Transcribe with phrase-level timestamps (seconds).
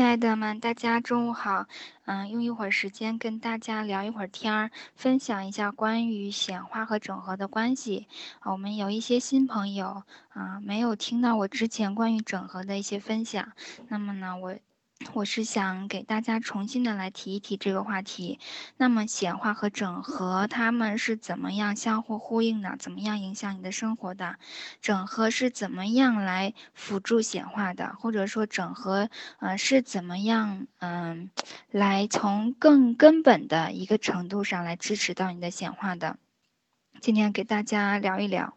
[0.00, 1.66] 亲爱的们，大家中午好。
[2.06, 8.08] 嗯，用一会儿时间跟大家聊一会儿天儿，分享一下关于显化和整合的关系。
[8.38, 13.52] 啊，我们有一些新朋友啊，没有听到我之前关于整合的一些分享。
[13.88, 14.56] 那么呢，我。
[15.14, 18.38] 我是想给大家重新的来提一提这个话题。
[18.76, 22.76] 那么显化和整合，它们是怎么样相互呼应的？
[22.78, 24.38] 怎么样影响你的生活的？
[24.82, 27.96] 整合是怎么样来辅助显化的？
[27.98, 29.08] 或者说整合，
[29.38, 31.30] 呃，是怎么样，嗯，
[31.70, 36.18] 来从更根本的一个程度上来支持到你的显化的？
[37.00, 38.54] 今天给大家聊一聊。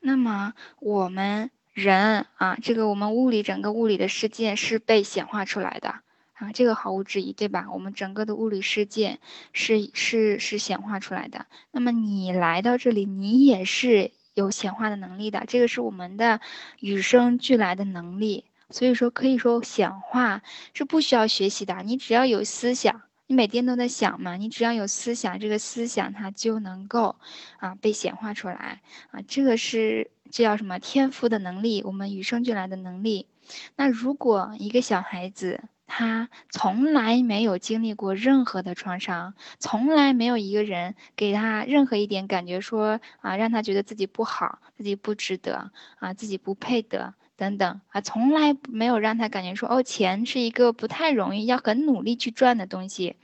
[0.00, 1.50] 那么我们。
[1.76, 5.96] 人啊，这个我们物理整个物理的世界是被显化出来的
[6.32, 7.66] 啊，这个毫无质疑，对吧？
[7.70, 9.18] 我们整个的物理世界
[9.52, 11.44] 是是是显化出来的。
[11.72, 16.40] 那么你来到这里，你也是有显化的能力的，这个是我们的
[16.80, 18.46] 与生俱来的能力。
[18.70, 20.40] 所以说，可以说显化
[20.72, 27.16] 是不需要学习的，你只要有思想，你每天都在想嘛，你只要有思想，这个思想它就能够
[27.58, 30.10] 啊被显化出来啊，这个是。
[30.28, 31.84] 这叫什么天赋的能力？
[31.84, 33.28] 我们与生俱来的能力。
[33.76, 53.14] 那如果一个小孩子他从来没有经历过任何的创伤，从来没有一个人给他任何一点感觉说啊，让他觉得自己不好，自己不值得啊，自己不配得等等啊，从来没有让他感觉说哦，钱是一个不太容易，要很努力去赚的东西。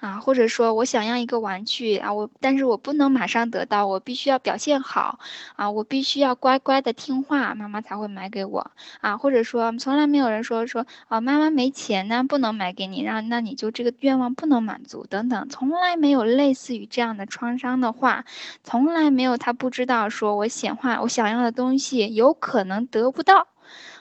[0.00, 5.18] 啊，或者说我想要一个玩具啊，我但是我不能马上得到，我必须要表现好
[5.56, 9.16] 啊，我必须要乖乖的听话，妈妈才会买给我啊。
[9.16, 18.24] 或者说从来没有人说说啊，妈妈没钱呢，不能买给你，让那你就这个愿望不能满足等等，从来没有类似于这样的创伤的话，
[18.62, 23.53] 从来没有他不知道说我显化我想要的东西有可能得不到。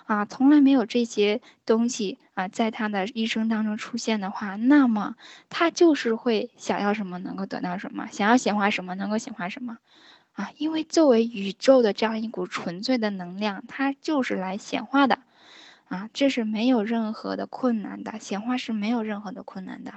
[0.05, 5.15] 啊，从来没有这些东西啊，在他的一生当中出现的话，那么
[5.49, 9.77] 他就是会想要什么能够得到什么，想要显化什么能够显化什么，
[10.33, 15.19] 啊，因为作为宇宙的这样一股纯粹的能量，它就是来显化的，
[15.87, 19.93] 啊，这是没有任何的困难的，显化是没有任何的困难的。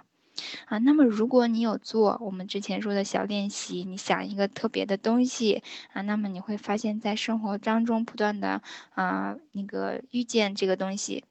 [0.66, 8.62] 啊，那么如果你有做我们之前说的小练习，你想一个特别的东西啊，那么你会发现在生活当中不断的
[8.94, 11.24] 啊那个遇见这个东西。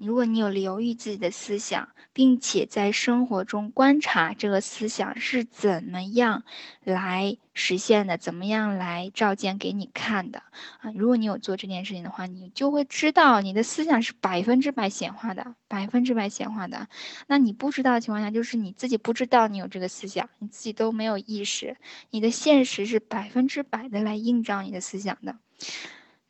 [0.00, 6.42] 如果你有留意自己的思想，并且在生活中观察这个思想是怎么样
[6.82, 10.42] 来实现的，怎么样来照见给你看的
[10.80, 10.90] 啊？
[10.94, 16.88] 如果你有做这件事情的话，你就会知道你的思想是百分之百显化的，百分之百显化的。
[17.26, 21.76] 那你不知道的情况下，就是你自己不知道你有这个思想，你自己都没有意识，
[22.10, 25.36] 你的现实是百分之百的来映照你的思想的。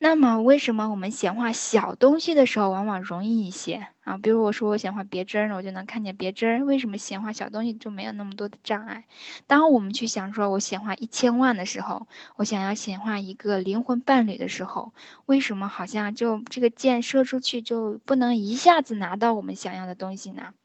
[0.03, 4.17] 那么，为什么我们显化小东西的时候往往容易一些啊？
[4.17, 6.65] 比如我说我显化别针，我就能看见别针。
[6.65, 9.05] 为什么显化小东西就没有那么多的障碍？
[9.45, 12.07] 当我们去想说我显化一千万的时候，
[12.37, 14.91] 我想要显化一个灵魂伴侣的时候，
[15.27, 20.55] 为什么好像就这个箭射出去就不能一下子拿到我们想要的东西呢？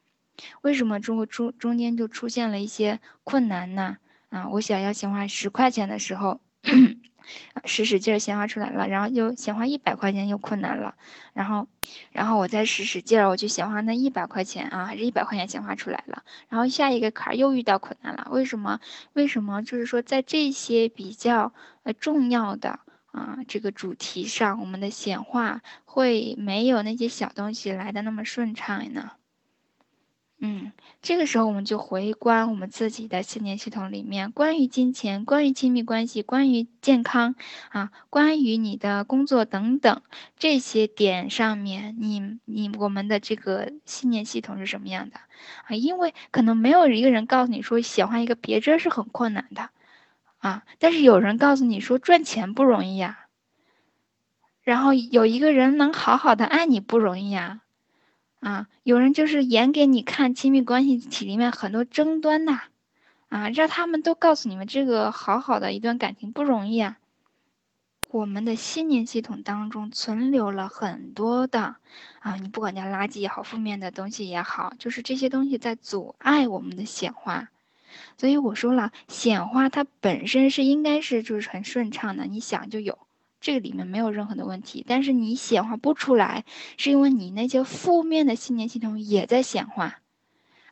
[0.62, 3.98] 为什么中中中间就出现了一些困难呢？
[4.30, 6.40] 啊，我想要显化十块钱的时候。
[7.64, 10.94] 使使劲儿显化出来了，然后又显化一百块钱又困难了，
[11.32, 11.66] 然后，
[12.12, 18.80] 然后我再使使劲儿，我就显化那一百块钱啊，还是一百块钱显化出来了，然后下一个坎儿又遇到困难了，为什么？
[19.12, 19.62] 为什么？
[19.62, 22.80] 就是说在这些比较呃重要的
[23.12, 29.12] 啊这个主题上，我们的显化会没有那些小东西来的那么顺畅呢？
[30.38, 37.34] 嗯，这个时候我们就回观我们自己的信念系统里面，关于金钱、关于亲密关系、关于健康
[37.70, 40.02] 啊、关于你的工作等等
[40.38, 45.16] 这些点上面，你你我们的这个信念系统是什么样的
[45.64, 45.74] 啊？
[45.74, 49.70] 因为可能没有一个人告诉你说喜欢一个别针是很困难的
[50.36, 53.28] 啊，但是有人告诉你说赚钱不容易呀，
[54.62, 57.62] 然后有一个人能好好的爱你不容易呀。
[58.46, 62.60] 啊有人就是演给你看亲密关系体里面很多争端呐，
[63.28, 66.98] 啊，让他们都告诉你们这个好好的一段感情不容易啊。
[68.08, 71.74] 我们的信念系统当中存留了很多的
[72.20, 77.48] 啊，你不管叫垃圾也好，负面的东西也好，就是这些东西在阻碍我们的显化。
[78.16, 82.96] 所以我说了，显化它本身是应该是就是很顺畅的，你想就有。
[83.40, 86.44] 这个里面没有任何的问题，但是你显化不出来，
[86.76, 90.00] 是因为你那些负面的信念系统也在显化，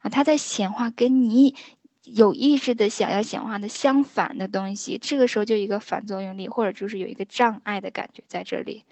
[0.01, 1.55] 啊，它在显化跟你
[2.03, 8.85] 有意识的想要显化的相反的东西，这个时候就一个反作用力，或者就是有一个障碍的感觉在这里，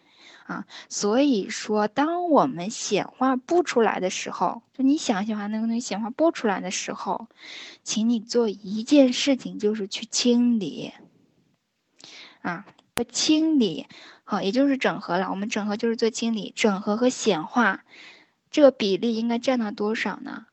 [0.46, 0.66] 啊。
[0.88, 7.26] 所以说，当我们显化不出来的时候，就你想显化那个东西显化不出来的时候，
[7.82, 10.92] 请你做一件事情，就是去清理。
[12.40, 12.66] 啊，
[13.04, 13.86] 清理
[14.24, 15.30] 好，也就是整合了。
[15.30, 17.84] 我们整合就是做清理，整合和显化
[18.50, 20.46] 这个比例应该占到多少呢？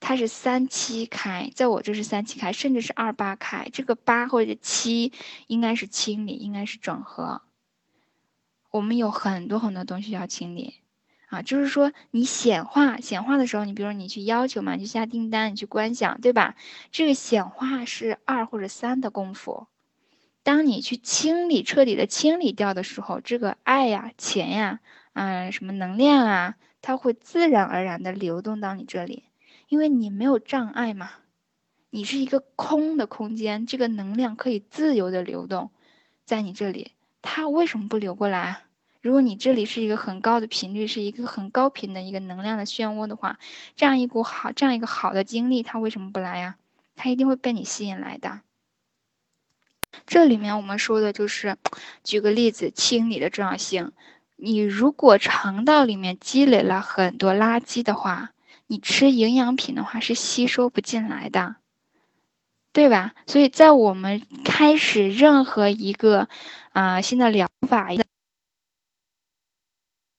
[0.00, 3.68] 它是三七开，在我这是三七开，甚至是二八开。
[3.72, 5.12] 这个八或者七
[5.46, 7.42] 应该是清理，应该是整合。
[8.72, 10.74] 我们有很多很多东西要清理
[11.28, 16.56] 啊，就是说你显化显化的时候，你比如说你去要求嘛，你去下订单，你去观想，对吧？
[16.90, 19.68] 这个显化是二或者三的功夫。
[20.42, 24.80] 当你去清理，彻底的清理掉的时候，这个爱呀、钱呀、
[25.12, 29.24] 嗯，什么能量啊，它会自然而然的流动到你这里。
[29.68, 31.10] 因为你没有障碍嘛，
[31.90, 35.70] 你是一个空的空间，这个能量可以自由的流动，
[36.24, 36.92] 在你这里，
[37.22, 38.64] 它为什么不流过来？
[39.00, 43.38] 如果你这里是一个很高的频率，是一个很高频的一个能量的漩涡的话，
[43.76, 46.56] 这样一股好，这样一个好的经历，它为什么不来呀？
[46.96, 48.40] 它一定会被你吸引来的。
[50.06, 51.56] 这里面我们说的就是，
[52.02, 53.92] 举个例子，清理的重要性。
[54.36, 58.30] 你如果肠道里面积累了很多垃圾的话，
[58.66, 61.56] 你吃营养品的话是吸收不进来的，
[62.72, 63.14] 对吧？
[63.26, 66.28] 所以在我们开始任何一个
[66.70, 67.90] 啊新的疗法，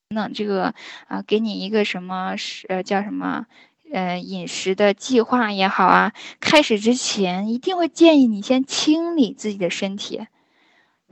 [0.09, 0.73] 等这个
[1.07, 3.47] 啊给你一个什么是呃叫什么
[3.93, 10.27] 呃饮食的计划也好啊，开始之前一定会建议你先清理自己的身体，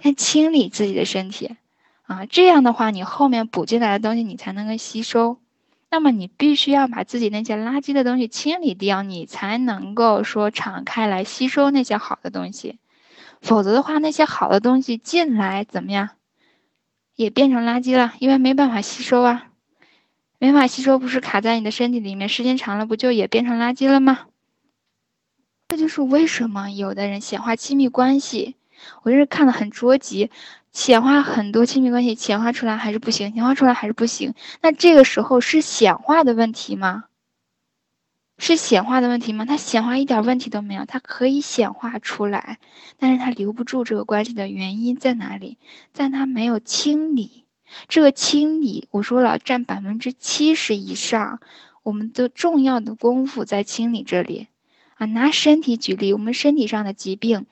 [0.01, 1.55] 先清理自己的身体。
[2.01, 5.37] 啊，这样的话你后面补进来的东西你才能够吸收。
[5.89, 12.79] 那么你必须要把自己那些垃圾的东西清理掉，你才能够说敞开来吸收那些好的东西，
[13.41, 16.11] 否则的话，那些好的东西进来怎么样，
[17.15, 19.50] 也变成垃圾了，因为没办法吸收啊，
[20.41, 24.21] 没法吸收不是卡在你的身体里面，时间长了不就也变成垃圾了吗？
[25.67, 28.55] 这就是为什么有的人显化亲密关系，
[29.03, 30.31] 我就是看的很着急。
[30.71, 34.33] 显化很多亲密关系，显化出来还是不行，显化出来还是不行。
[34.63, 37.03] 那这个时候是显化的问题吗？
[38.39, 39.45] 是显化的问题吗？
[39.45, 42.57] 他显化一点问题都没有，它可以显化出来，
[42.97, 45.59] 但是他留不住这个关系的原因在哪里？
[45.93, 47.40] 在他没有清理。
[47.87, 51.39] 这个清理，我说了，占百分之七十以上，
[51.83, 54.47] 我们的重要的功夫在清理这里。
[54.95, 57.45] 啊，拿身体举例，我们身体上的疾病。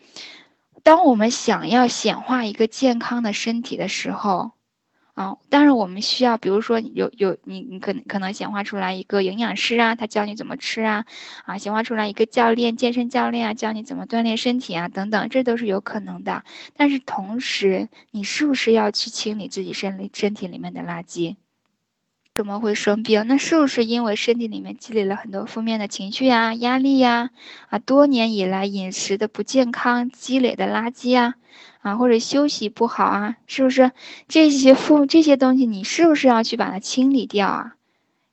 [0.84, 4.52] 当我们想要显化一个健康的身体的时候，
[5.20, 11.06] 啊，当然我们需要，比如说有有你你可能可能显化出来一个营养师啊，他教你怎么吃啊，
[11.44, 16.46] 啊，显化出来一个教练，健身教练啊，教你怎么锻炼身体啊，等等，这都是有可能的。
[16.78, 21.36] 但是同时，你是不是要去清理自己身里身体里面的垃圾？
[22.34, 23.28] 怎么会生病？
[23.28, 27.32] 那是不是因为身体里面积累了很多负面的情绪呀、压力呀？
[27.68, 31.34] 啊，多年以来饮食的不健康积累的垃圾呀，啊，
[31.80, 33.92] 啊或者休息不好啊，是不是
[34.28, 37.76] 这些负这些东西，你是不是要去把它清理掉啊？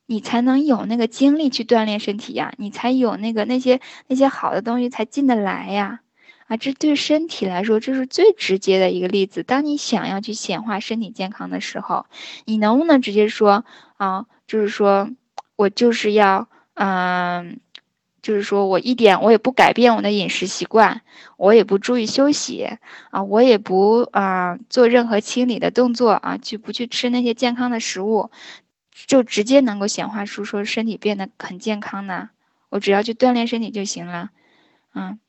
[0.05, 5.99] 你才能有那个精力去锻炼身体呀，你才有那个那些那些好的东西才进得来呀。
[6.47, 9.43] 啊，这对身体来说，这是最直接的一个例子。
[9.43, 12.05] 当你想要去显化身体健康的时候，
[12.45, 13.65] 你能不能直接说
[13.97, 14.25] 啊？
[14.47, 15.09] 就是说，
[15.57, 17.59] 我就是要，嗯，
[18.21, 21.01] 就是说我一点我也不改变我的饮食习惯，
[21.37, 22.67] 我也不注意休息
[23.11, 28.31] 啊，我也不啊做任何清理的动作啊，去不去吃那些健康的食物，
[29.05, 32.29] 就直接能够显化出说身体变得很健康呢？
[32.69, 34.31] 我只要去锻炼身体就行了，
[34.93, 35.19] 嗯。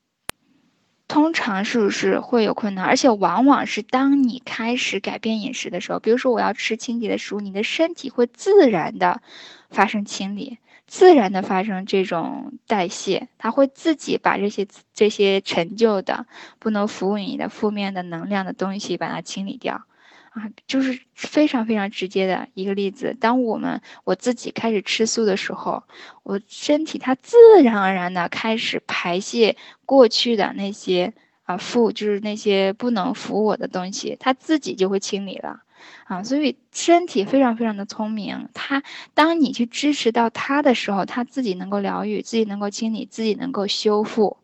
[1.06, 2.84] 通常是不是会有困难？
[2.84, 9.22] 而且往往是当你开始改变饮食的时候，比如说我要吃清洁的食物，你的身体会自然的
[9.70, 16.26] 发生清理，自然的发生这种代谢，它会自己把这些这些陈旧的、
[16.58, 19.84] 不能服务你的负面的能量的东西把它清理掉。
[20.30, 23.16] 啊，就是非常非常直接的一个例子。
[23.18, 25.82] 当我们我自己开始吃素的时候，
[26.22, 31.12] 我身体它自然而然的开始排泄过去的那些
[31.44, 35.62] 啊负，就是那些不能服我的东西，它自己就会清理了。
[36.04, 38.48] 啊，所以身体非常非常的聪明。
[38.54, 38.82] 它
[39.14, 44.36] 当你去支持到它的时候，它自己能够疗愈，自己能够清理，自己能够修复，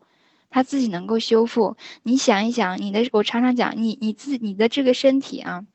[0.49, 1.77] 它自己能够修复。
[2.03, 5.65] 你想一想，你的我常常讲，你你自你的这个身体啊。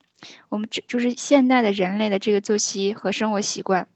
[0.50, 3.88] 我们这就是现代的人类的这个作息和生活习惯。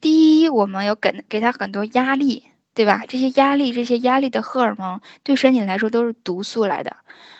[0.00, 3.04] 第一，我们要给给他很多压力，对吧？
[3.06, 6.96] 这些压力，这些压力的荷尔蒙对身体来说都是毒素来的，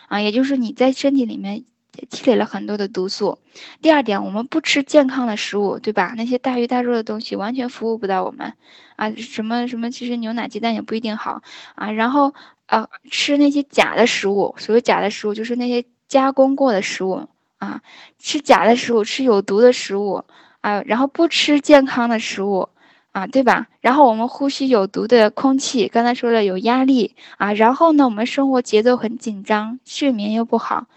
[0.09, 1.65] 啊，也就是你在身体里面
[2.09, 3.37] 积累了很多的毒素。
[3.81, 6.13] 第二点，我们不吃健康的食物，对吧？
[6.17, 8.53] 那些大鱼大肉的东西完全服务不到我们
[8.95, 11.41] 啊，什么什么，其实牛奶、鸡蛋也不一定好
[11.75, 11.91] 啊。
[11.91, 12.33] 然后
[12.65, 17.27] 呃，吃那些假的食物，所谓假的食物就是那些加工过的食物
[17.59, 17.81] 啊，
[18.19, 20.23] 吃假的食物，吃有毒的食物
[20.61, 22.69] 啊，然后不吃健康的食物。
[23.13, 23.67] 啊，对吧？
[23.79, 30.87] 然后我们呼吸有毒的空气，刚才说了有压力啊，然后呢，我们生活节奏很紧张，睡眠又不好，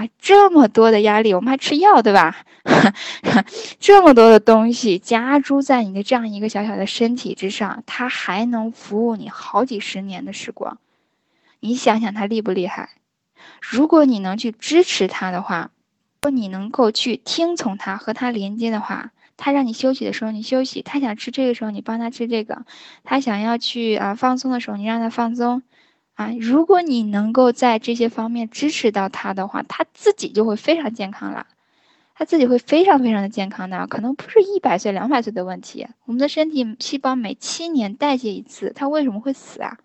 [0.00, 2.38] 啊，这么多的压力，我们还吃药，对吧？
[3.78, 10.78] 这么多的东西加诸在你的这样一个小小的身体之上，它还能服务你好几十年的时光，
[11.60, 12.90] 你想想它厉不厉害？
[13.60, 15.70] 如果你能去支持它的话，
[16.22, 19.10] 如果你能够去听从它和它连接的话。
[19.42, 22.56] 他让你休息的时候，你休息；他想吃这个时候，你帮他吃这个；
[23.04, 25.62] 他想要去啊放松的时候，你让他放松。
[26.20, 31.46] 啊，如果你能够在这些方面支持到他的话，他自己就会非常健康了。
[32.14, 35.86] 他自己会非常非常的健康的，可能不是一百岁、两百岁的问题。
[36.04, 39.78] 我们的身体细胞每七年代谢一次，它为什么会死啊？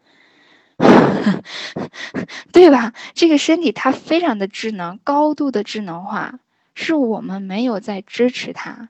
[2.51, 2.91] 对吧？
[3.13, 6.39] 这个身体它非常的智能，高度的智能化，
[6.73, 8.89] 是我们没有在支持它。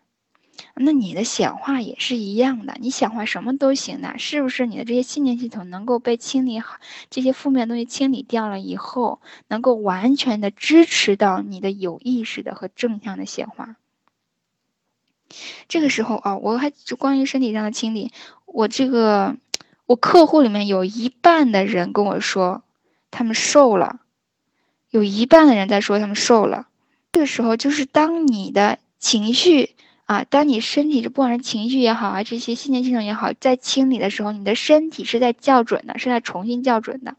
[0.76, 4.66] 那你的显化也是一样的，你显化什么都行的，是不是？
[4.66, 6.78] 你的这些信念系统能够被清理好，
[7.10, 13.76] 这些负面东西清理掉了以后，能够完全的支持到你的有意识的和正向的显化。
[15.68, 18.12] 这个时候啊，我还就关于身体上的清理，
[18.46, 19.36] 我这个
[19.86, 22.64] 我客户里面有一半的人跟我说，
[23.12, 24.00] 他们瘦了，
[24.90, 26.68] 有一半的人在说他们瘦了。
[27.12, 29.72] 这个时候就是当你的情绪。
[30.06, 37.16] 啊，当你身体这，不管是情绪也好啊，这些信念系统也好，在清理的时候，你的身体是在校准的，是在重新校准的。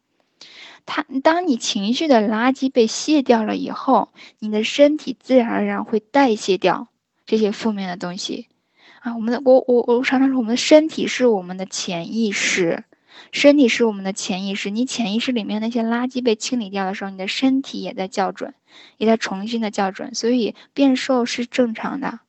[0.87, 6.87] 它，当你情绪的垃圾被卸掉了以后，你的身体自然而然会代谢掉
[7.27, 8.47] 这些负面的东西。
[9.01, 12.85] 啊，我们的，我我我常常说，我们的身体是我们的潜意识，
[13.33, 14.71] 身体是我们的潜意识。
[14.71, 18.55] 你潜意识里面那些垃圾被清理掉的时候，你的身体也在校准，
[18.97, 22.21] 也在重新的校准，所以变瘦是正常的。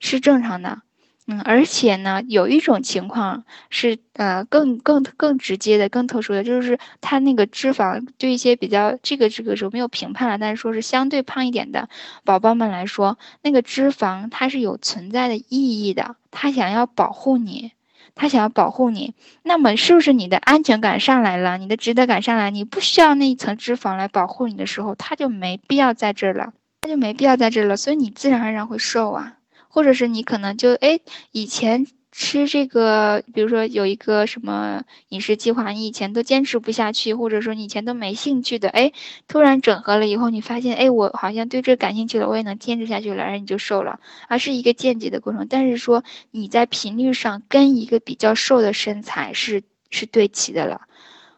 [0.00, 0.82] 是正常的，
[1.26, 11.88] 嗯，而且呢，有一种情况是，呃，更更更直接的、更特殊的，就是他那个脂肪对一些比较这个这个时候没有评判了，但是说是相对胖一点的
[12.24, 17.72] 宝宝们来说，那个脂肪它是有存在的意义的，他想要保护你，
[18.14, 29.34] 他想要保护你，那么是不是你的安全感上来了，你的值得感上来，你不需要那一层脂肪来保护你的时候，他就没必要在这儿了，他就没必要在这儿了，所以你自然而然会瘦啊。
[29.78, 30.98] 或者是你可能就哎，
[31.30, 38.90] 以前吃这个，比如说有一个什么饮食计划，你以前都坚持不下去，或者说你以前都没兴趣的，哎，
[39.28, 45.46] 突然整合了以后，你发现哎，我好像对这感兴趣了，我也能坚持下去了，然后你就瘦了，而是一个间接的过程。
[45.48, 50.80] 但是说你在频率上跟一个比较瘦的身材是是对齐的了，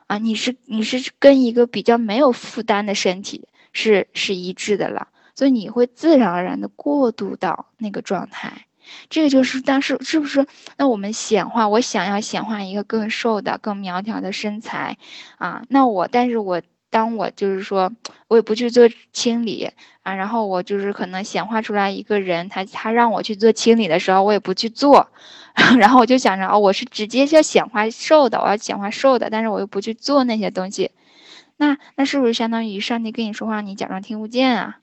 [0.07, 5.09] 啊，你是你是跟一个比较没有负担的身体是是一致的了。
[5.41, 8.67] 所以你会自然而然的过渡到那个状态，
[9.09, 10.47] 这个就是但是是不是？
[10.77, 14.99] 那我们显化，我想要显化一个更瘦的、更苗条的身材，
[15.39, 17.91] 啊，那我，但是我当我就是说，
[18.29, 19.71] 我也不去做清理
[20.03, 25.09] 啊，然后我就是可能显化出来一个人，他他让我去做清理的时候，我也不去做，
[25.81, 30.91] 然后我就想着哦，我是直接要显化瘦的，我要显化瘦的，但是我又不去做那些东西，
[31.57, 34.77] 那那是不是相当于上帝跟你说话，你假装听不见啊？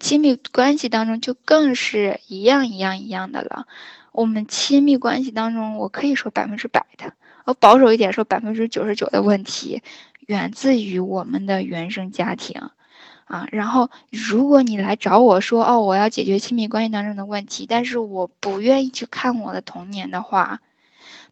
[0.00, 3.66] 亲密关系当中就更是一样一样一样的了。
[4.12, 7.12] 我们亲密关系当中，我可以说百分之百的，
[7.44, 9.82] 我保守一点说百分之九十九的问题，
[10.26, 12.70] 源自于我们的原生家庭，
[13.26, 13.46] 啊。
[13.52, 20.60] 然后，如果你来找我说，哦，我要解决亲密关系当中的问题，但是我不愿意去看我的童年的话，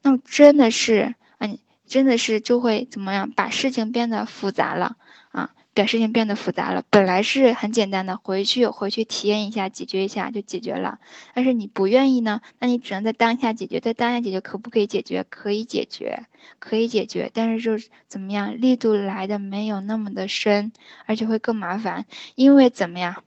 [0.03, 4.97] 那真的是，嗯，真的是就会怎么样，把事情变得复杂了，
[5.33, 5.51] 啊。
[5.75, 11.01] 把事情变得复杂了，本来是很简单的，回去回去体验一下，解决一下就解决了。
[11.35, 15.25] 但是你不愿意呢，那你只能在当下解决，在当下解决可不可以解决？
[15.29, 16.27] 可以解决，
[16.61, 20.73] 可以解决，但是就是怎么样，力度来的没有那么的深，
[21.07, 23.25] 而且会更麻烦，因为怎么样？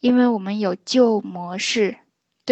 [0.00, 1.96] 因为我们有旧模式。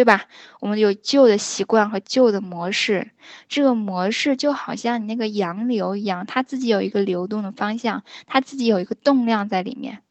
[0.01, 0.25] 对吧？
[0.59, 3.11] 我们有旧的习惯和旧的模式，
[3.47, 10.01] 这个模式就好像你那个洋流一样，它自己有一个流动的方向，它自己有一个动量在里面。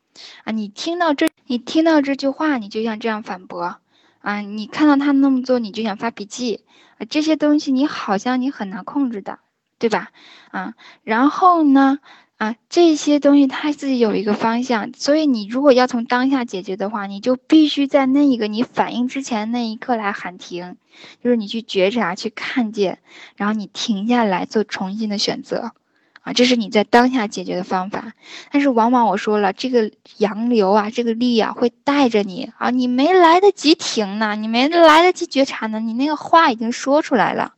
[0.44, 3.78] 啊，你听到这，你听到这句话，你就像这样反驳。
[4.20, 6.64] 啊，你看到他那么做，你就想发脾气。
[6.98, 9.40] 啊，这些东西你好像你很难控制的，
[9.80, 10.12] 对吧？
[10.52, 11.98] 啊，然后呢？
[12.40, 20.76] 啊，这些东西它自己有一个方向，所以你如果要从当下解决的话，你就必须在那一个你反应之前那一刻来喊停，
[21.22, 23.00] 就是你去觉察、去看见，
[23.36, 25.72] 然后你停下来做重新的选择，
[26.22, 28.14] 啊，这是你在当下解决的方法。
[28.50, 37.52] 但是往往我说了，这个洋流啊，这个力啊，会带着你啊，你没来得及停呢，你没来得及觉察呢，你那个话已经说出来了。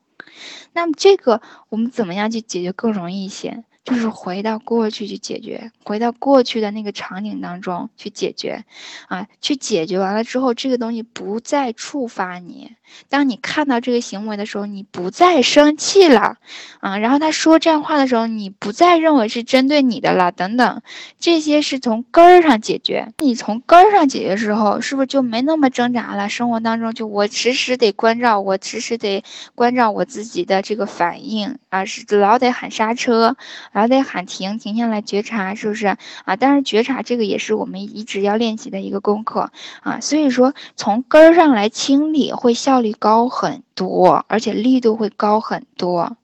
[0.72, 3.62] 那么这个我们怎么样去解决更容易一些？
[3.84, 8.64] 就是回到过去去解决，回到过去的那个场景当中去解决，
[9.08, 12.72] 啊，去解决完了之后，这个东西不再触发你。
[13.08, 16.36] 当你看到这个行为的时候，你不再生气了，
[16.80, 20.82] 啊，然后他说这样话的时候，你不再认为是针对你的了，等等，
[21.18, 23.12] 这些是从根儿上解决。
[23.18, 26.28] 你从根儿上解决的时候，是不是就没那么挣扎了？
[26.28, 29.24] 生活当中就我时时得关照，我时时得
[29.54, 33.36] 关照我自己的这个反应啊，是老得喊刹车。
[33.72, 36.36] 然后再喊停，停下来觉察，是不是啊？
[36.38, 39.50] 但是觉察这个也是我们一直要练习的一个功课
[39.80, 39.98] 啊。
[40.00, 46.16] 所以说，从根儿上来清理会效率高很多，而且力度会高很多。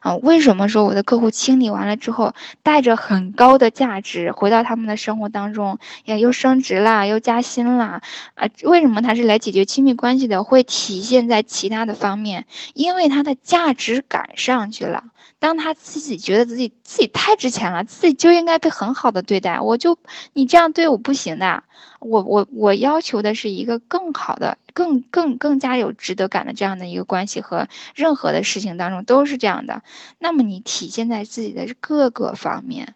[0.00, 8.02] 啊，为什么说我的客户清理完了之后，带着很高的价值回到他们的生活当中，也又升职啦，又加薪啦？
[8.34, 10.42] 啊，为什么他是来解决亲密关系的？
[10.42, 15.04] 会体现在其他的方面，因为他的价值感上去了。
[15.40, 19.98] 当他自己觉得自己自己太值钱了，自己就应该被很好的对待，我就
[20.32, 21.62] 你这样对我不行的，
[22.00, 27.66] 我我我要求的是一个更好的、更更更加有值得感的这样的一个关系和
[27.96, 29.82] 任何的事情当中都是这样的。
[30.20, 32.94] 那么你体现在自己的各个方面。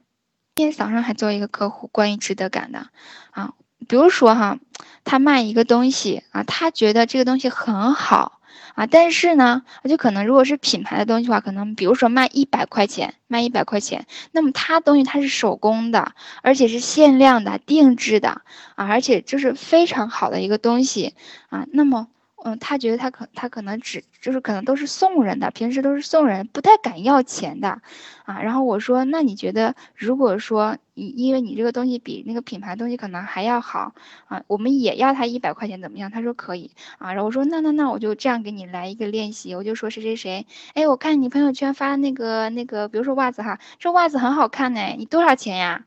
[0.54, 2.90] 今天早上还做一个客户关于值得感的，
[3.30, 3.54] 啊，
[3.88, 4.58] 比如说哈，
[5.02, 8.40] 他卖一个东西啊，他觉得这个东西很好。
[8.74, 16.12] 啊，但是呢，就可能如果是品牌的东西的话，可能比如说卖一百块钱，卖一百块钱，那么它东西它是手工的，
[16.42, 18.42] 而且是限量的、定制的
[18.76, 21.14] 啊，而且就是非常好的一个东西
[21.48, 22.08] 啊，那么。
[22.44, 27.80] 嗯，他觉得他可他可能只就是可能都是送人的，平时都是送人，不太敢要钱的，
[28.24, 28.42] 啊。
[28.42, 33.94] 然后我说，那你觉得如果说你因为你这个东西比那个品牌东西可能还要好
[34.26, 36.10] 啊，我们也要他一百块钱怎么样？
[36.10, 37.12] 他说可以啊。
[37.12, 45.84] 然后我说那那那我就这样给你来一个练习，我就说谁谁谁，哎，我看你朋友圈发那个那个，比如说袜子哈，这袜子很好看呢，你多少钱呀？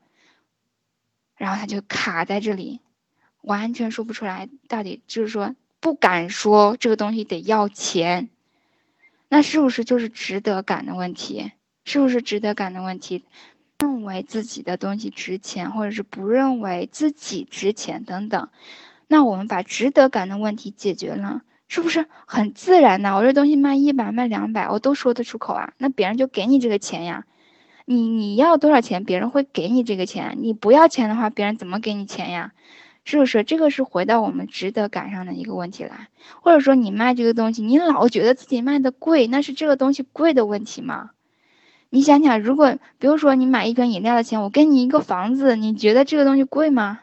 [1.36, 2.80] 然后他就卡在这里，
[3.42, 5.54] 完全说不出来到底就是说。
[5.86, 8.30] 不敢说这个东西得要钱，
[9.30, 11.52] 那是不是就是值得感的问题？
[11.84, 13.24] 是不是值得感的问题？
[13.78, 18.50] 认为自己的东西值钱，或者是不认为自己值钱等等，
[19.08, 23.14] 那我们把值得感的问题解决了，是不是很自然的？
[23.14, 27.26] 我这东西卖一百，卖两百，我都说得出口啊，那别人就给你这个钱呀。
[27.86, 30.36] 你你要多少钱，别人会给你这个钱。
[30.40, 32.54] 你不要钱的话，别人怎么给你钱呀？
[33.06, 36.10] 是不是这个是回到我们值得感上的一个问题来？
[36.42, 41.12] 或者说你卖这个东西，你老觉得自己卖的贵，那是这个东西贵的问题吗？
[41.92, 47.02] 你想想，如果比如说你买一瓶饮料的钱，我给你一个房子，你觉得这个东西贵吗？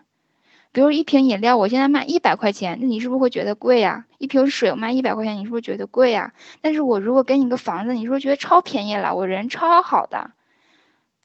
[0.72, 4.06] 比如一瓶饮料，我现在卖一百块钱，那你是不是会觉得贵呀？
[4.18, 6.32] 一瓶水我卖一百块钱，你是不是觉得贵呀？
[6.60, 9.14] 但是我如果给你个房子，你是不是觉得超便宜了？
[9.14, 10.32] 我人超好的，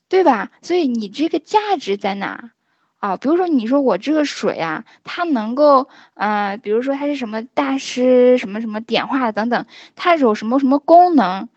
[0.08, 0.52] 对吧？
[0.62, 2.52] 所以你这个价值在哪？
[3.00, 11.48] 啊，比如说你说我这个水啊，它能够，呃，比如说它是什么大师什么什么点化的等等，它有什么什么功能？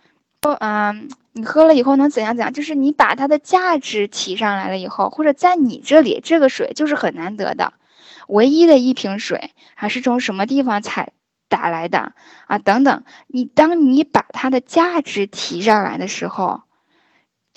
[0.42, 2.52] 说，嗯，你喝了以后能怎样怎样？
[2.52, 7.72] 就是你把它的价值提上来了以后，或者在你这里这个水就是很难得的，
[8.28, 11.12] 唯一的一瓶水，还是从什么地方采
[11.48, 12.12] 打来的
[12.46, 12.58] 啊？
[12.58, 16.62] 等等，你当你把它的价值提上来的时候。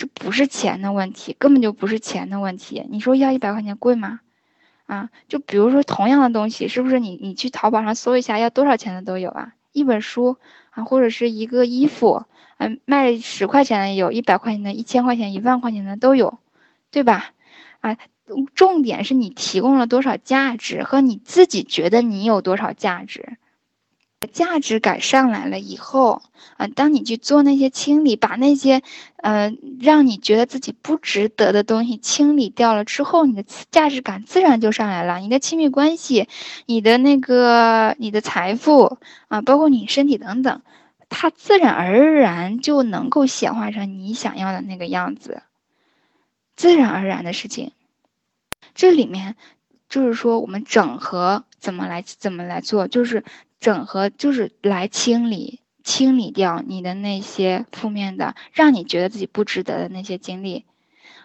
[0.06, 2.86] 不是钱的问题，根本就不是钱的问题。
[2.90, 4.20] 你说要一百块钱贵吗？
[4.86, 9.54] 啊，就比如说同样的东西，是不是你你去淘宝上搜一下，要多少钱的都有啊？
[9.72, 10.38] 一本书
[10.72, 12.26] 啊，或者是一个衣服，
[12.58, 16.38] 嗯，卖十块钱的有，一百块钱的，一千块钱、一万块钱的都有，
[16.92, 17.32] 对吧？
[17.80, 17.98] 啊，
[18.56, 23.38] 重点是你提供了多少价值，和你自己觉得你有多少价值。
[24.26, 26.22] 价值感上来了以后，
[26.58, 28.82] 啊，当你去做那些清理，把那些，
[29.18, 35.20] 呃，让你觉得自己不值得的东西清理掉了之后，你的价值感自然就上来了。
[35.20, 36.28] 你的亲密关系，
[36.66, 40.62] 你的那个，你的财富，啊，包括你身体等等，
[41.10, 45.44] 它自然而然就能够显化成你想要的那个样子，
[46.56, 47.72] 自然而然的事情。
[48.76, 49.36] 这里面
[49.94, 53.24] 就是说，我们整合怎么来怎么来做，就是。
[53.60, 60.66] 整合就是来清理、清理掉你的那些负面的，让你觉得自己不值得的那些经历，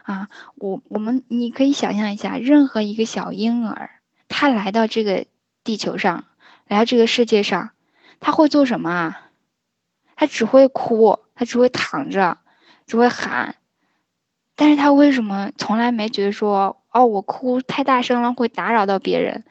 [0.04, 3.90] 啊，我我们你可以想象一下，任何一个小婴儿，
[4.28, 5.26] 他来到这个
[5.64, 6.26] 地球上，
[6.68, 7.70] 来到这个世界上，
[8.20, 9.30] 他会做什么啊？
[10.14, 12.38] 他只会哭，他只会躺着，
[12.86, 13.56] 只会喊。
[14.54, 19.44] 但是他为什么从来没觉得说，哦，我哭太大声了会打扰到别人？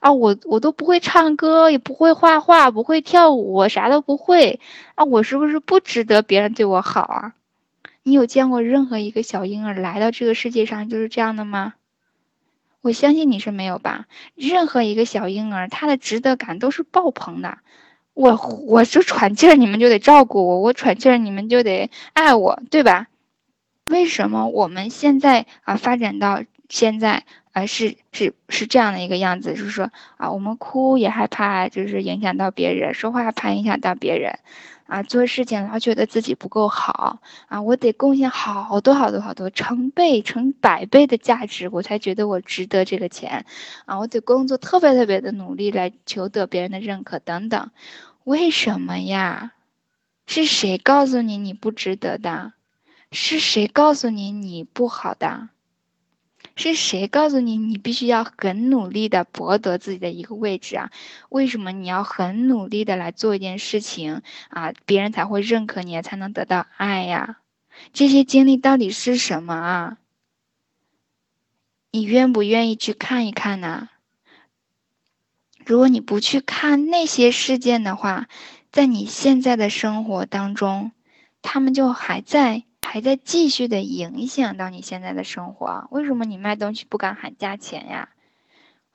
[0.00, 4.60] 啊，我我都不会唱歌，也不会画画，不会跳舞，我啥都不会。
[4.94, 7.34] 啊，我是不是不值得别人对我好啊？
[8.02, 11.74] 你有见过任何一个小婴儿来到这个世界上就是这样的吗？
[12.80, 14.06] 我相信你是没有吧。
[14.34, 17.58] 任何一个小婴儿，他的值得感都是爆棚的。
[18.14, 23.08] 我我就喘气儿，你们就得照顾我；我喘气儿，你们就得爱我，对吧？
[23.86, 27.24] 为什么我们现在啊发展到现在？
[27.52, 34.38] 啊，是是是这样的一个样子，就是说啊，我们哭也害怕，就是影响到别人；说话怕影响到别人，
[34.86, 43.44] 啊，做事情老觉得自己不够好，啊，我得贡献好多好多好多成倍成百倍的价值，我才觉得我值得这个钱，
[43.86, 47.70] 啊，我得工作特别特别的努力来求得别人的认可等等。
[48.22, 49.52] 为什么呀？
[50.28, 52.52] 是谁告诉你你不值得的？
[53.10, 55.48] 是谁告诉你你不好的？
[56.58, 60.90] 是谁告诉你你必须要很努力的博得自己的一个位置啊？
[61.28, 64.72] 为什么你要很努力的来做一件事情啊？
[64.84, 67.38] 别人才会认可你，才能得到爱呀？
[67.92, 69.98] 这些经历到底是什么啊？
[71.92, 73.88] 你愿不愿意去看一看呢？
[75.64, 78.26] 如果你不去看那些事件的话，
[78.72, 80.92] 在你现在的生活当中，
[81.40, 82.64] 他们就还在。
[82.90, 85.86] 还在继续的影响到你现在的生活。
[85.90, 88.08] 为什么你卖东西不敢喊价钱呀？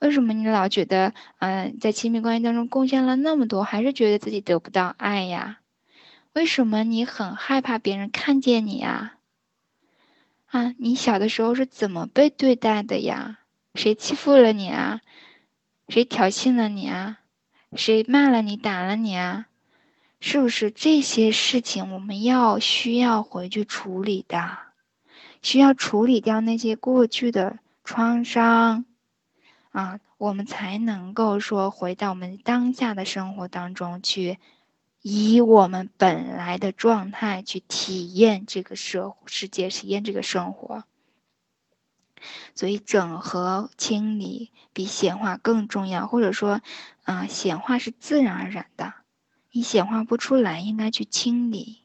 [0.00, 5.60] 为什么你老觉得，嗯，在亲密关系当中贡献了那么多，还是觉得自己得不到爱呀？
[6.32, 9.14] 为什么你很害怕别人看见你呀？
[10.46, 13.38] 啊，你小的时候是怎么被对待的呀？
[13.76, 15.02] 谁欺负了你啊？
[15.88, 17.20] 谁挑衅了你啊？
[17.76, 19.46] 谁骂了你、打了你啊？
[20.26, 24.56] 是不是这些事情我们要需要回去处理的？
[25.42, 28.86] 需要处理掉那些过去的创伤
[29.70, 34.38] 啊，我们才能够说回到我们当下的生活当中去，
[35.02, 40.84] 以我们本来的状态去体验这个社世界，体验这个生活。
[42.54, 46.62] 所以，整合清理比显化更重要，或者说，
[47.02, 48.94] 啊，显化是自然而然的。
[49.56, 51.78] 你显化不出来，应该去清理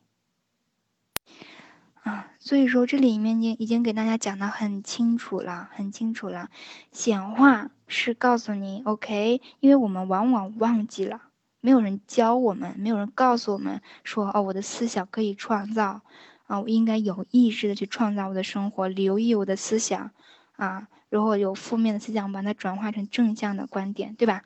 [2.02, 2.32] 啊。
[2.40, 6.50] 所以说，这里面已经已经给大家讲的很清楚了，很清楚了。
[6.92, 11.22] 显化是告诉你，OK，因为我们往往忘记了，
[11.62, 16.02] 没有人教我们，没有人告诉我们说，哦，我的思想可以创造
[16.48, 20.10] 啊，我应该有意识的去创造我的生活，留意我的思想
[20.56, 20.88] 啊。
[21.12, 24.44] 如果有负面的思想，把它转化成正向的观点，对吧？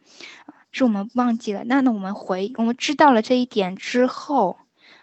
[0.73, 4.57] 是我们忘记了，那那我们回，我们知道了这一点之后，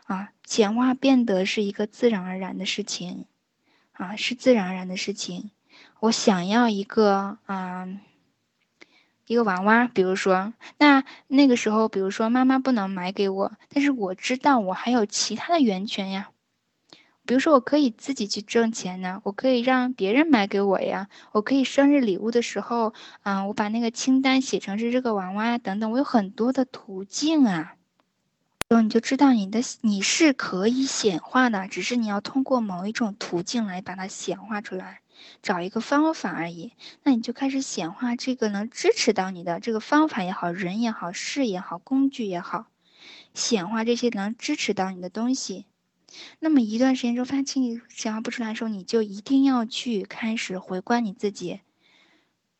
[0.05, 3.25] 啊，显化变得是一个自然而然的事情，
[3.93, 5.53] 啊，是自然而然的事情。
[6.01, 7.87] 我想要一个啊，
[9.27, 16.31] 一个娃娃，比如说，那那个时候，比如说妈妈不能买给我，但是我知道我还有其他的源泉呀。
[17.31, 27.77] 比如说，我可以自己去挣钱呢，我可以让别人买给我呀，我可以生日礼物的时候，嗯，我把那个清单写成是这个娃娃呀，等等，我有很多的途径啊。
[28.69, 35.01] 然后你就知道你的你是可以显化的，只是你要通过某一种途径来把它显化出来，
[35.41, 36.73] 找一个方法而已。
[37.05, 42.67] 那你就开始显化这个能支持到你的这个方法也好，人也好，事也好，工具也好，
[43.35, 45.67] 显化这些能支持到你的东西。
[46.39, 51.61] 那么一段时间之后，发现清理显化不出来的时候，你就一定要去开始回观你自己，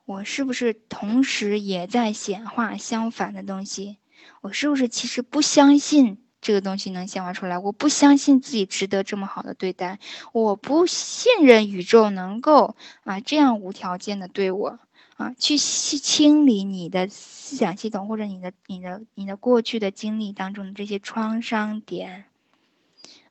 [0.05, 3.99] 我是不是同时也在显化相反的东西？
[4.43, 7.59] 我是不是其实不相信这个东西能显化出来？
[7.59, 9.99] 我不相信自己值得这么好的对待，
[10.33, 14.79] 我不信任宇宙能够啊这样无条件的对我
[15.17, 22.25] 啊去清理你的思想系统或者你的你的你的过去的经历当中的这些创伤点。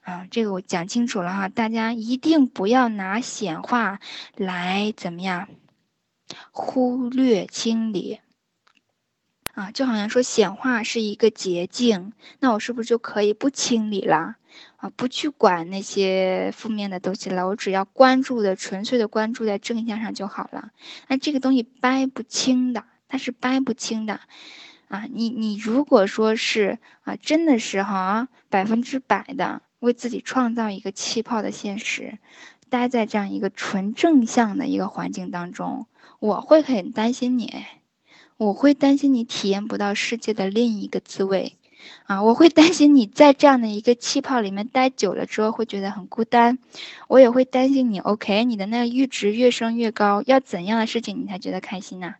[0.09, 3.99] 啊，这个我讲清楚了哈，大家一定不要拿显化
[4.35, 5.47] 来怎么样
[6.51, 8.19] 忽略清理
[9.53, 14.37] 啊，就好像说显化是一个捷径，那我是不是就可以不清理了
[14.77, 14.89] 啊？
[14.95, 20.71] 不去管那些负面的东西了，我只要关注的纯粹的关注在正向上就好了。
[21.07, 24.21] 那这个东西掰不清的，它是掰不清的
[24.87, 25.05] 啊。
[25.11, 29.61] 你你如果说是啊，真的是哈百分之百的。
[29.79, 32.17] 为自己创造一个气泡的现实，
[32.69, 35.87] 待在这样一个纯正向的一个环境当中，
[36.19, 37.65] 我会很担心你，
[38.37, 41.55] 我会担心你体验不到世界的另一个滋味。
[42.07, 46.59] 啊，我会担心你在这样的一个气泡里面待久了之后会觉得很孤单，
[47.07, 47.99] 我也会担心你。
[47.99, 52.15] OK，你的那个阈值越升越高，要怎样的事情你才觉得开心呢？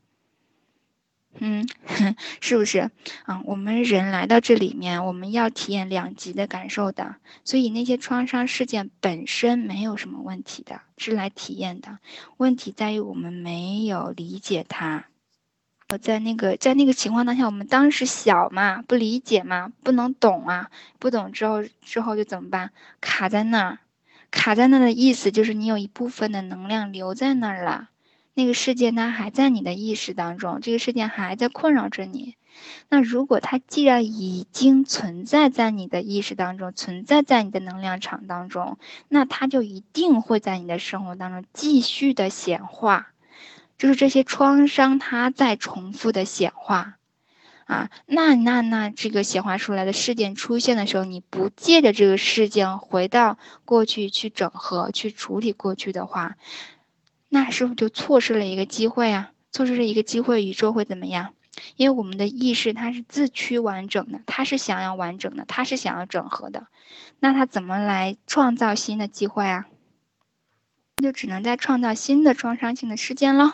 [1.37, 1.67] 嗯，
[2.41, 2.89] 是不是？
[3.25, 7.15] 啊，我们人来到这里面，我们要体验两极的感受的，
[7.45, 11.99] 所以那些创伤事件本身没有什么问题的，是来体验的。
[12.37, 15.05] 问题在于我们没有理解它。
[15.91, 22.71] 我在那个在那个情况当下，我们当时小嘛，不理解嘛，不能懂啊，不懂之后之后就怎么办？
[23.01, 23.79] 卡在那儿，
[24.29, 27.89] 卡在那儿的意思就是你有一部分的能量留在那儿了，
[28.39, 32.35] 那个事件它还在你的意识当中，这个事件还在困扰着你。
[32.87, 38.77] 那如果它既然已经存在在你的意识当中，存在在你的能量场当中，
[39.09, 43.11] 那它就一定会在你的生活当中继续的显化。
[43.77, 46.97] 就是这些创伤，它在重复的显化，
[47.65, 56.35] 啊，那那那这个显化出来的事件出现的时候，你不借着这个事件回到过去去整合、去处理过去的话，
[57.29, 59.31] 那是不是就错失了一个机会啊？
[59.51, 61.33] 错失了一个机会，宇宙会怎么样？
[61.75, 66.67] 因为我们的意识它是自驱完整的，它是想要完整的，它是想要整合的，
[67.19, 69.65] 那它怎么来创造新的机会啊？
[71.01, 73.53] 就只能在创造新的创伤性的事件喽。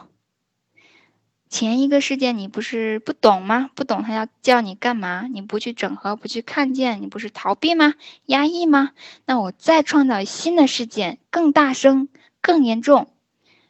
[1.48, 3.70] 前一个事件你不是不懂吗？
[3.76, 5.28] 不懂他要叫你干嘛？
[5.32, 7.94] 你不去整合，不去看见，你不是逃避吗？
[8.26, 8.92] 压抑吗？
[9.26, 12.10] 那我再创造新的事件，更大声、
[12.42, 13.14] 更严重，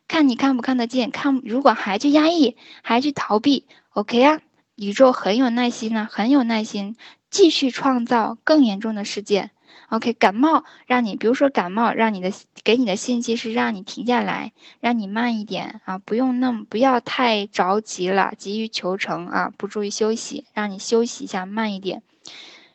[0.08, 1.12] 看你看不看得见？
[1.12, 4.42] 看，如果还去压抑，还去逃避，OK 啊？
[4.76, 6.96] 宇宙很有耐心啊，很有耐心，
[7.30, 9.52] 继续创造更严重的事件。
[9.90, 12.32] OK，感冒让你，比如说感冒让你的
[12.64, 22.02] 给你的信息是让你停下来，让你慢一点啊，不用那么不要太着急了，急于求成啊，不注意休息，让你休息一下，慢一点。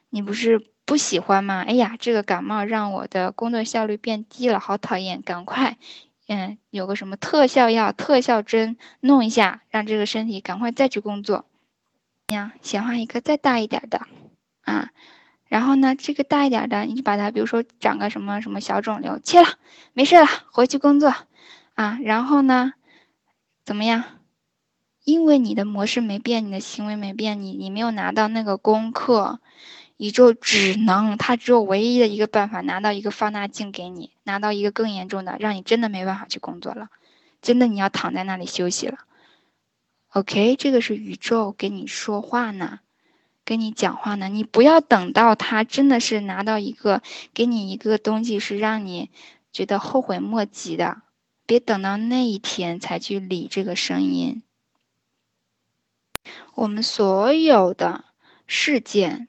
[0.08, 1.64] 你不是不喜欢吗？
[1.66, 5.20] 哎呀，这个感冒让我的工作效率变低了，好讨厌！
[5.22, 5.78] 赶快，
[6.32, 11.44] 嗯，有个什么特效药、特效针弄一下，让这个身体赶快再去工作。
[12.28, 14.06] 呀，显化一个再大一点的
[14.62, 14.90] 啊。
[15.48, 19.48] 然后呢，这个大一点的，你就把它，比如说长个什么什么小肿瘤，切了，
[19.92, 21.12] 没事了，回去工作，
[21.74, 22.74] 啊，然后呢，
[23.64, 24.04] 怎么样？
[25.02, 29.40] 因为你的模式没变，你的行为没变，你你没有拿到那个功课，
[30.00, 36.88] 宇宙只能，它只有唯一的一个办法，拿到一个放大镜给你，拿到一个更严重的，让你真的没办法去工作了，
[37.42, 39.00] 真的你要躺在那里休息了。
[40.08, 42.80] OK，这个是宇宙给你说话呢。
[43.44, 47.02] 跟你讲话呢，你不要等到他真的是拿到一个
[47.34, 49.10] 给你一个东西，是让你
[49.52, 51.02] 觉得后悔莫及的，
[51.44, 54.42] 别等到那一天才去理这个声音。
[56.54, 58.06] 我们所有的
[58.46, 59.28] 事件，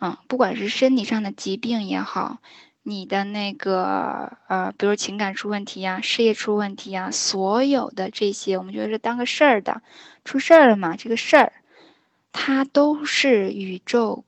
[0.00, 2.38] 啊，不管是身体上的疾病也好，
[2.82, 9.82] 你的那个呃，比如情感出问题呀，事业出问题呀，所有的这些，我们觉得是当个事儿的，
[10.24, 11.52] 出事儿了嘛，这个事儿。
[12.32, 14.24] 它都是宇宙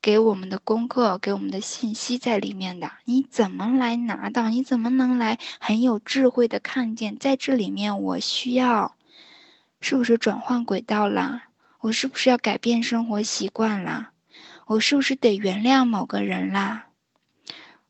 [0.00, 2.90] 给我们的功课，给我们的信息在里面的。
[3.04, 4.48] 你怎么来拿到？
[4.48, 8.96] 你怎么能来很有智慧的看见，在这里面我需要，
[9.82, 11.42] 是不是转换轨道了？
[11.80, 14.11] 我是不是要改变生活习惯了？
[14.72, 16.86] 我是不是得原谅某个人啦？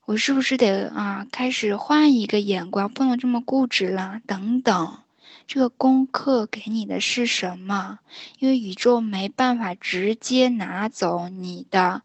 [0.05, 4.21] 我是不是得啊开始换一个眼光，不能这么固执了？
[4.27, 4.99] 等等。
[5.47, 8.01] 这个功课给你的是什么？
[8.40, 12.03] 因为宇宙没办法直接拿走你的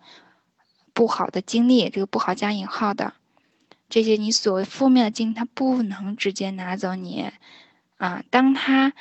[0.93, 3.13] 不好的经历，这个不好加引号的，
[3.89, 7.31] 这些你所谓负面的经历，它不能直接拿走你
[7.97, 8.23] 啊。
[8.29, 8.93] 当他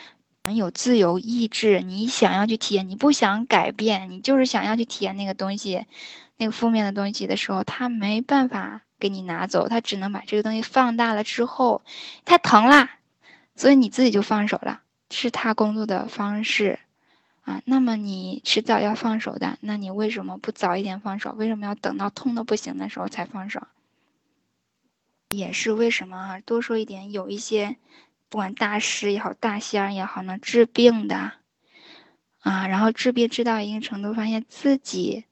[0.54, 5.86] 有自由意志，你想要去体验，你不想改变，你就是想要去体验那个东西，
[6.36, 11.82] 那个负面的东西的时候，他没办法给你拿走，他只能把这个东西放大了之后，
[12.24, 12.98] 它疼啦。
[13.56, 16.78] 所以你自己就放手了，是他工作的方式，
[17.44, 21.32] 啊，那么你迟早要放手的，那你为什么不早一点放手？
[21.38, 23.62] 为什么要等到痛的不行的时候才放手？
[25.30, 26.40] 也是为什么啊？
[26.40, 27.76] 多说一点，有一些，
[28.28, 31.32] 不管大师也好，大仙儿也好呢，治病的，
[32.40, 35.24] 啊，然后治病治到一定程度，发现自己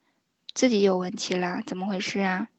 [0.53, 2.49] 自己有问题了，怎么回事啊？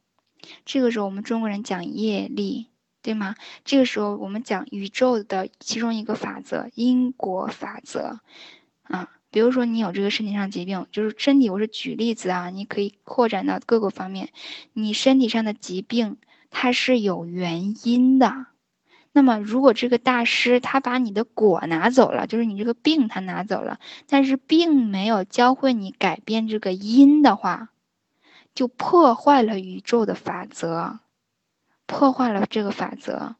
[0.64, 2.68] 这个时候我们中国人讲业力。
[3.02, 3.36] 对吗？
[3.64, 8.18] 这个时候我们讲宇宙的其中一个法则——因果法则，
[8.82, 14.30] 啊，比如说你有这个身体上疾病，就是身体，我是举例子啊，你可以扩展到各个方面。
[14.72, 16.16] 你身体上的疾病，
[16.50, 18.46] 它是有原因的，
[19.16, 27.70] 那么，如果这个大师他把你的果拿走了，就是你这个病他拿走了，但是并没有教会你改变这个因的话，
[28.54, 30.98] 就破坏了宇宙的法则，
[31.86, 33.36] 破坏了这个法则，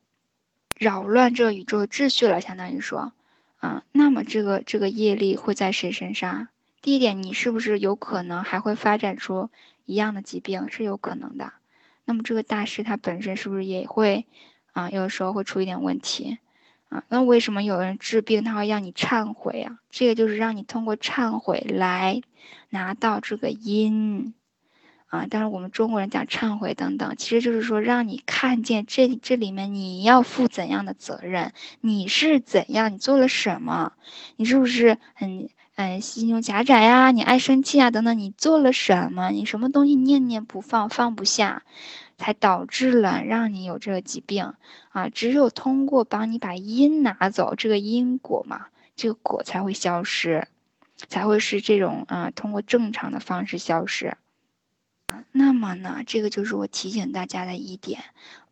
[0.74, 3.12] 扰乱这个宇宙秩序了，相当于说，
[3.58, 6.48] 啊，那么这个这个业力会在谁身上？
[6.80, 9.50] 第一点，你是不是有可能还会发展出
[9.84, 10.70] 一样的疾病？
[10.70, 11.52] 是有可能的。
[12.06, 14.24] 那么这个大师他本身是不是也会？
[14.76, 16.36] 啊，有的时候会出一点问题，
[16.90, 19.78] 啊，那为什么有人治病他会让你忏悔啊？
[19.88, 22.20] 这个就是让你通过忏悔来
[22.68, 24.34] 拿到这个因，
[25.06, 33.94] 啊，但是我们中国人讲忏悔等等，其实就是说让你看见这这里面你要负怎样的责任，你是怎样，你做了什么，
[34.36, 37.12] 你是不是很嗯心胸狭窄呀？
[37.12, 39.30] 你爱生气啊等等，你做了什么？
[39.30, 41.62] 你什么东西念念不放，放不下？
[42.18, 44.54] 才导致了让你有这个疾病
[44.90, 45.08] 啊！
[45.08, 50.48] 只有通过帮你把因拿走，这个因果嘛，这个果才会消失，
[50.96, 54.16] 才会是这种啊，通过正常的方式消失。
[55.32, 58.02] 那么呢，这个就是我提醒大家的一点，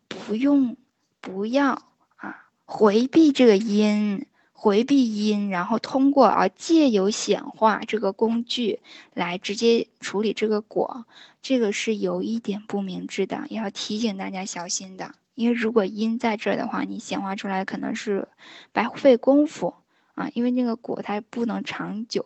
[0.07, 0.77] 不用，
[1.19, 1.81] 不要
[2.15, 4.25] 啊，回避这个因。
[4.57, 8.79] 回避因，然后通过啊借由显化这个工具
[9.13, 11.05] 来直接处理这个果，
[11.41, 15.13] 这个是有一点不明智的，要提醒大家小心的。
[15.35, 18.29] 因为如果因在这儿的话，你显化出来可能是
[18.71, 19.75] 白费功夫
[20.15, 22.25] 啊，因为那个果它不能长久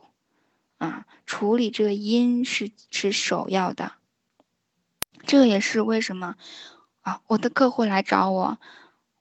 [0.77, 3.93] 啊，处理这个因是是首要的。
[5.25, 6.35] 这个也是为什么
[7.01, 8.59] 啊，我的客户来找我，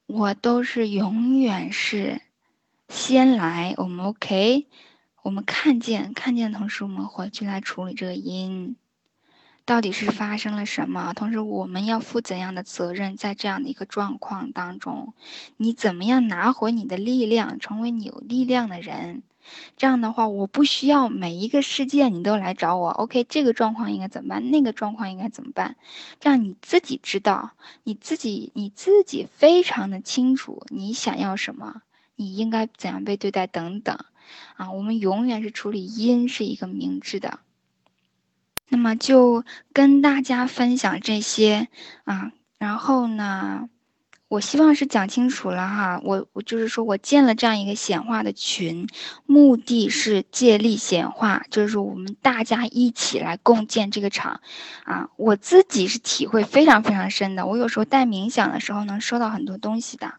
[0.06, 2.20] 我都是永远是。
[2.88, 4.66] 先来，我们 OK，
[5.22, 8.76] 我们看见看见的，同时我们回去来处理这个因，
[9.66, 11.12] 到底是发生了什么？
[11.12, 13.16] 同时我们要负怎样的责任？
[13.16, 15.12] 在这样的一个状况当中，
[15.58, 19.22] 你怎么样拿回你的力量，成为你有力量的人？
[19.76, 24.50] 这样的话，我不需要每一个事件你都来找我，OK，这个状况应该怎么办？
[24.50, 25.76] 那个状况应该怎么办？
[26.20, 27.52] 这样你自己知道，
[27.84, 31.82] 你自己你自己非常的清楚你想要什么。
[32.18, 33.46] 你应该怎样被对待？
[33.46, 33.96] 等等，
[34.56, 37.38] 啊，我们永远是处理因是一个明智的。
[38.68, 41.68] 那么就跟大家分享这些
[42.04, 43.70] 啊，然后呢？
[44.28, 48.86] 我希望是讲清楚了哈，我我就是说我建了这样一个显化的群，
[49.24, 54.42] 目的是借力显化，就是我们大家一起来共建这个场，
[54.84, 60.12] 啊，我自己是体会非常非常深的，我有时候带冥想的时候能收到很多东西的，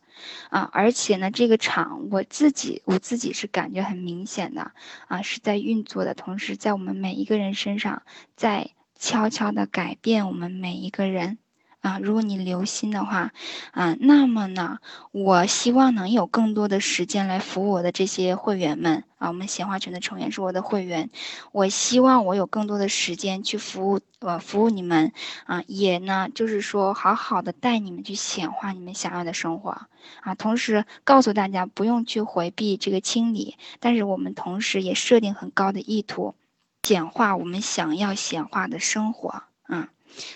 [0.50, 4.72] 啊，而且呢，这个场我自己我自己是感觉很明显的，
[5.08, 8.04] 啊，是在运作的同时，在我们每一个人身上，
[8.36, 11.38] 在悄悄的改变我们每一个人。
[11.82, 13.32] 啊，如果你留心的话，
[13.72, 14.80] 啊，那么呢，
[15.12, 19.30] 我希望能有更多的时间来服务我的这些会员们啊。
[19.30, 21.10] 我们显化群的成员是我的会员，
[21.54, 25.14] 我希望我有更多的时间去服务呃服务你们
[25.46, 29.88] 啊，也呢就是说好好的带你们去显化你们想要的生活
[30.22, 30.36] 啊。
[30.36, 36.36] 同时告诉大家不用去回避这个清理，但是我们同时也设定很高的意图，
[36.84, 39.44] 显化我们想要显化的生活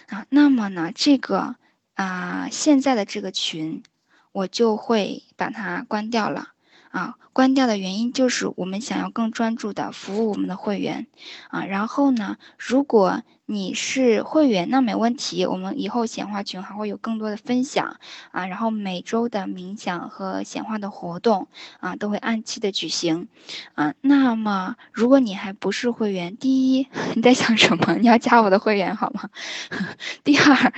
[0.07, 0.25] 啊。
[0.29, 1.55] 那么呢，这个
[1.93, 3.83] 啊，现在的这个群，
[4.31, 6.49] 我就会把它关掉了。
[6.91, 11.07] 啊，关掉的原因就是我们想要更专注的服务我们的会员。
[11.49, 15.45] 啊，然后呢，如果你是会员，那没问题。
[15.45, 17.97] 我们以后显化群还会有更多的分享
[18.31, 21.49] 啊，然后每周的冥想和显化的活动
[21.81, 23.27] 啊，都会按期的举行
[23.75, 23.93] 啊。
[23.99, 27.95] 那么，如果你还不是会员，第一，你在想什么？
[27.99, 29.29] 你要加我的会员好吗？
[30.23, 30.71] 第二，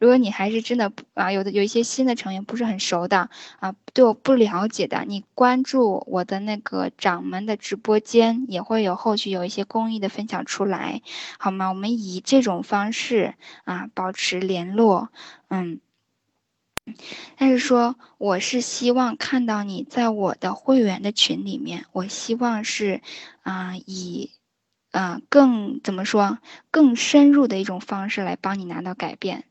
[0.00, 11.02] 如果你还是真的啊，有的有一些新的成员不是很熟的啊，对我不了解的，你关注我的那个掌门的直播间，也会有后续有一些公益的分享出来，
[11.38, 11.68] 好吗？
[11.68, 11.89] 我们。
[11.90, 15.10] 以这种方式啊保持联络，
[15.48, 15.80] 嗯，
[17.36, 23.02] 但是说我是希望看到你在我的会员的群里面，我希望是
[23.42, 24.30] 啊以
[24.90, 26.38] 啊更怎么说
[26.70, 29.44] 更深入的一种方式来帮你拿到改变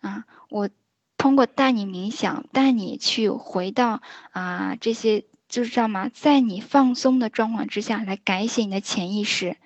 [0.00, 0.68] 啊，我
[1.16, 6.10] 通过带你冥想，带你去回到啊这些就是知道吗？
[6.12, 9.56] 在你放松的状况之下来改写你的潜意识。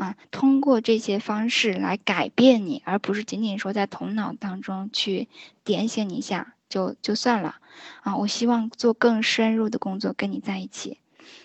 [0.00, 5.28] 啊，通过这些方式来改变你，而不是仅仅说在头脑当中去
[5.62, 7.56] 点醒你一下就就算了。
[8.02, 10.96] 啊，我希望做更深入的工作跟你在一起。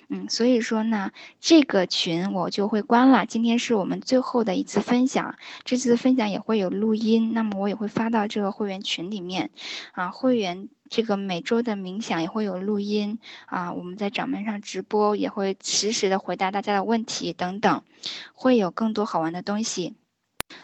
[0.09, 3.25] 嗯，所以说呢，这个群我就会关了。
[3.25, 9.49] 今天是我们最后的一次分享，这次分享也会有录音，那么我也会发到这个会员群里面。
[9.93, 17.83] 啊，会员这个每周的冥想也会有录音啊，我们在掌门上直播也会实时的回答大家的问题等等，
[18.33, 19.95] 会有更多好玩的东西。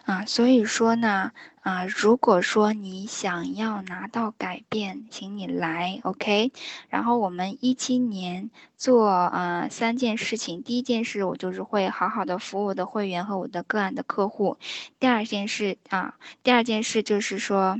[0.05, 1.31] 啊，所以说呢，
[1.61, 6.51] 啊，如果说你想要拿到改变，请你来，OK。
[6.89, 14.57] 然后我们一七年做呃三件事情，第一件事我就是会好好的服务我的会员和我的个案的客户。
[14.99, 17.79] 第二件事啊，第二件事就是说，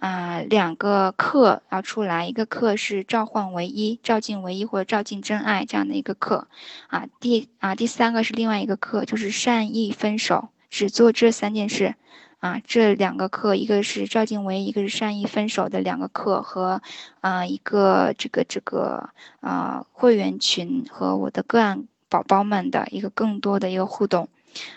[0.00, 6.48] 啊，两个课要出来，一个课是召唤唯一、照进唯一或者照进真爱这样的一个课，
[6.88, 10.48] 啊，第啊第三个是另外一个课，就是善意分手。
[10.70, 11.94] 只做这三件事，
[12.38, 16.80] 啊，这两个课，一个是赵静薇，一个是善意分手的两个课和，
[17.20, 19.10] 啊，一个这个这个
[19.40, 24.28] 啊会员群和我的个案宝宝们的一个更多的一个互动，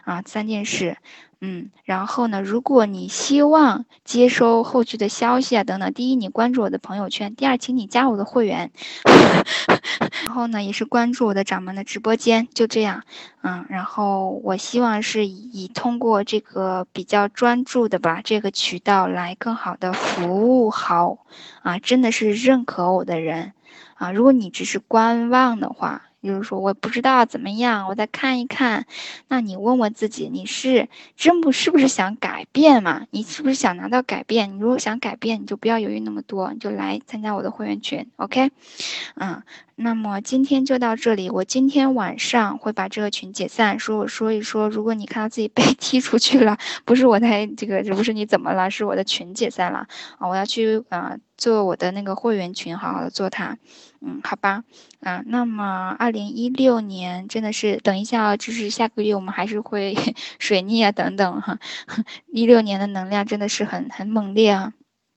[0.04, 0.98] 啊，三件事。
[1.46, 8.72] 嗯，然后呢，如果你希望接收后续的消息啊等等，第一，你关注我的朋友圈；第二，请你加我的会员。
[10.26, 13.04] 然后呢，也是关注我的掌门的直播间，就这样。
[13.42, 21.18] 嗯，然后我希望是以通过这个比较专注的吧这个渠道来更好的服务好
[21.62, 23.52] 啊，真的是认可我的人
[23.96, 24.14] 啊。
[24.14, 26.04] 如果你只是观望的话。
[26.24, 28.86] 比如说，我不知道怎么样，我再看一看。
[29.28, 33.06] 那你问问自己，你是真不是不是想改变嘛？
[33.12, 34.56] 你是不是想拿到改变？
[34.56, 38.52] 你如果想改变，你就不要犹豫那么多，你就来参加我的会员群，OK？
[39.16, 39.44] 嗯。
[39.76, 46.56] 那么今天就到这里，我今天晚上会把这个群解散，说我说一说，如果你看到自己被 踢出去了，
[46.86, 49.88] 不是我在这个，不是你怎么了，是我的群解散了
[50.20, 53.58] 啊，我要去啊做我的那个会员群，好好的做它，
[54.02, 54.64] 嗯，好吧，
[55.02, 59.96] 啊，那么二零一六年真的是，等一下，就是下个月我们还是会
[60.40, 61.60] 水逆啊等等哈，
[62.32, 64.74] 一六年的能量真的是很很猛烈啊。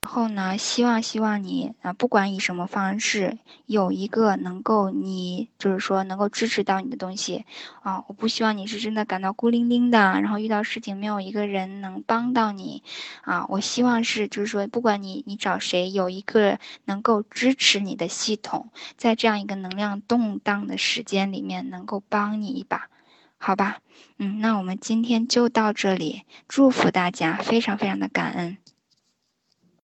[0.06, 7.44] 后呢，希望希望你啊，不管以什么方式，有一个能够你就是说能够支持到你的东西
[7.82, 8.04] 啊。
[8.08, 12.82] 我不希望你是真的感到孤零零的，然后遇到事情没有一个人能帮到你
[13.22, 13.46] 啊。
[13.48, 22.88] 我希望是就是说，不管你你找谁，有一个能够支持你的系统，在这样一个能量动荡的时间里面，能够帮你一把，
[23.38, 23.78] 好吧？
[24.18, 28.58] 嗯，那我们今天就到这里，祝福大家，非常非常的感恩。